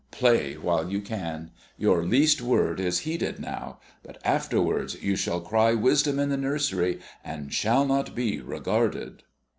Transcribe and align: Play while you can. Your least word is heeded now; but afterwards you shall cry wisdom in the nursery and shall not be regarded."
Play 0.09 0.55
while 0.57 0.89
you 0.91 0.99
can. 0.99 1.51
Your 1.77 2.03
least 2.03 2.41
word 2.41 2.79
is 2.79 3.01
heeded 3.01 3.39
now; 3.39 3.77
but 4.01 4.17
afterwards 4.25 4.99
you 5.03 5.15
shall 5.15 5.41
cry 5.41 5.75
wisdom 5.75 6.17
in 6.17 6.29
the 6.29 6.37
nursery 6.37 7.01
and 7.23 7.53
shall 7.53 7.85
not 7.85 8.15
be 8.15 8.41
regarded." 8.41 9.21